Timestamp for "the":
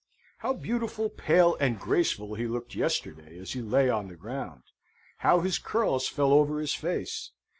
4.07-4.15